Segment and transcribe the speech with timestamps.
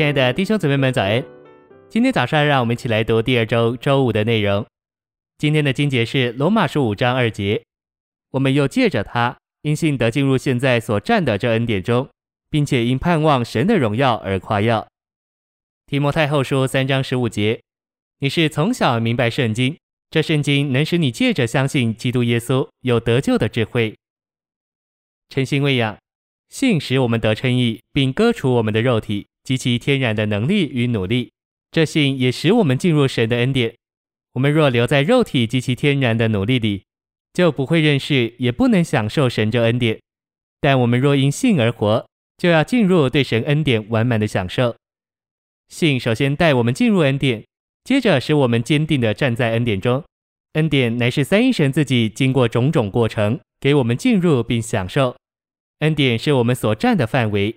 [0.00, 1.22] 亲爱的弟兄姊妹们，早安！
[1.90, 4.64] 今天早上，让我们一起来读第二周周五的内容。
[5.36, 7.62] 今天的经节是罗马书五章二节。
[8.30, 12.08] 我们又借着他，因信得进入现在所占的这恩典中，
[12.48, 14.88] 并且因盼望神的荣耀而夸耀。
[15.84, 17.60] 提摩太后书三章十五节。
[18.20, 19.76] 你是从小明白圣经，
[20.10, 23.94] 这圣经能使你借着相信基督耶稣有得救的智慧。
[25.28, 25.98] 诚心喂养，
[26.48, 31.32] 信使我们得称义，并割除我们的肉体及其天然的能力与努力。
[31.72, 33.74] 这信也使我们进入神的恩典。
[34.34, 36.84] 我们若留在肉体及其天然的努力里，
[37.32, 39.98] 就不会认识，也不能享受神这恩典。
[40.60, 44.76] 但我们若因信而活，就要进入对神恩典完满的享受。
[45.68, 47.44] 信首先带我们进入恩典，
[47.82, 50.04] 接着使我们坚定地站在恩典中。
[50.54, 55.16] 恩典乃是三一神自己经过种种过程，给我们进入并享受。
[55.80, 57.56] 恩典是我们所占的范围。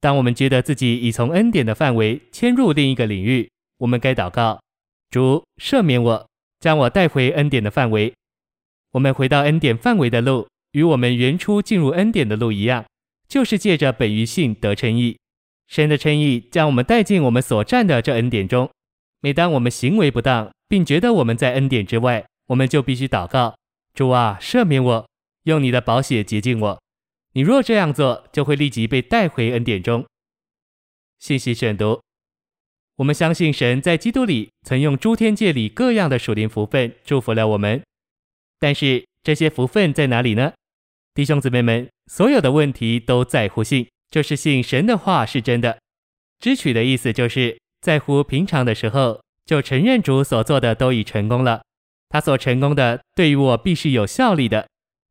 [0.00, 4.60] 当我们觉得自己已从恩典的范围迁入另一个领域，我们该祷告：
[5.10, 6.26] 主赦免我，
[6.58, 8.12] 将我带回恩典的范围。
[8.92, 12.84] 我们回到恩典范围的路，与我们原初进入恩典的路一样，
[13.28, 15.18] 就是借着本于信得称义。
[15.68, 18.68] 神的称义将我们带进我们所占的这恩典中。
[19.20, 23.54] 每当我们行为不当，并觉得我们在恩典之外，我们就必须祷告：
[23.94, 25.08] 主啊，赦免我，
[25.44, 26.82] 用你的宝血洁净我。
[27.32, 30.04] 你若这样做，就会立即被带回恩典中。
[31.20, 32.00] 信息选读：
[32.96, 37.82] 我们相信神在基督里曾用诸天界里各样的属灵福分祝福了我们，
[38.58, 40.52] 但是这些福分在哪里呢？
[41.14, 45.78] 弟兄姊妹们，所有的问题都在乎信，就是信神的话是真的。
[46.40, 51.62] 支取的意思就是在乎平常的时候，就承认主所做的都已成功了，
[52.08, 54.69] 他所成功的对于我必是有效力的。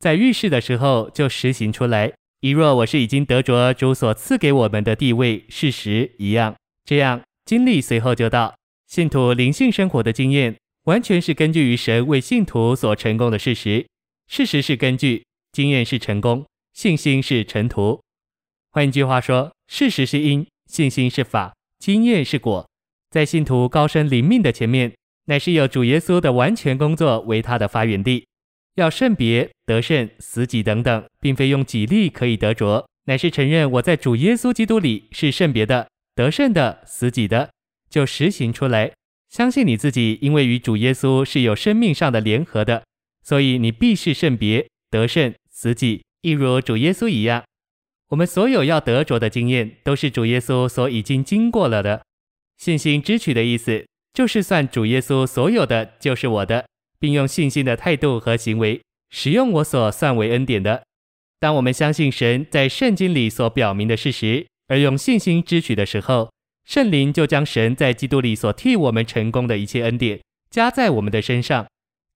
[0.00, 6.56] 在遇事的时候就实行出来，一若我是已经得着主所赐给我们的地位事实一样，
[6.86, 8.54] 这样经历随后就到。
[8.86, 13.86] 信徒灵性生活的经验，完全是根据于神为信徒所成功的事实，
[14.26, 15.22] 事实是根据，
[15.52, 18.00] 经验是成功，信心是臣途。
[18.72, 22.66] 换一句话说，事实是因，信心是法，经验是果。
[23.10, 24.94] 在信徒高升灵命的前面，
[25.26, 28.26] 乃是有主耶稣的完全工作为他的发源地。
[28.80, 37.50] 要圣别、得胜、死己等等，并非用己力可以得着，乃是承认我在主耶稣基督里是圣别的、得胜的、死己的，
[37.90, 38.90] 就实行出来。
[39.28, 42.82] 相信你自己，因为与主耶稣是有生命上的联合的，
[43.22, 47.44] 所以你必是圣别、得胜、死己，一如主耶稣一样。
[48.08, 52.02] 我们所有要得着的经验，都是主耶稣所已经经过了的。
[52.56, 56.64] 信心支取的意思，就是算主耶稣所有的就是我的。
[57.00, 60.82] 并用信心的态度和行为，使用我所算为恩典的。
[61.40, 66.30] 当我们相信神在圣经里所表明的事实，而用信心支取的时候，
[66.64, 71.66] 圣灵就将神在基督里所替我们成功的一切恩典加在我们的身上，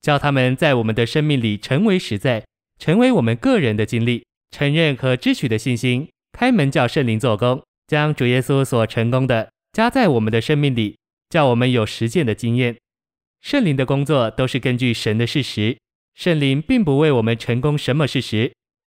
[0.02, 2.44] 叫他们在我们的生命里成为实在，
[2.78, 4.22] 成为我们个人的经历。
[4.50, 10.96] 承认和支取的信心，开门叫圣灵做工，将主耶稣所成功的加在我们的生命里，
[11.28, 12.76] 叫我们有实践的经验。
[13.44, 15.76] 圣灵的工作都是根据神的事实，
[16.14, 18.50] 圣灵并不为我们成功什么事实，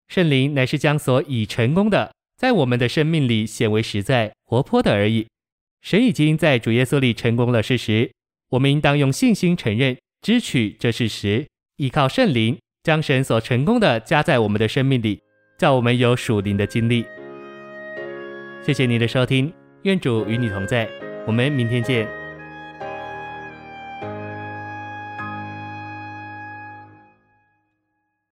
[0.07, 5.25] 圣灵乃是将所已成功的在我们的生命里显为实在、活泼的而已。
[5.81, 8.11] 神已经在主耶稣里成功了事实，
[8.51, 15.19] 我们应当用信心承认、支取这事实，依靠圣灵将神所成功的加在我们的生命里，
[15.57, 17.03] 叫我们有属灵的经历。
[18.63, 19.51] 谢谢你的收听，
[19.81, 20.87] 愿主与你同在，
[21.25, 22.24] 我们明天见。